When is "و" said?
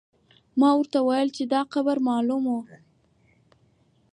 2.47-2.55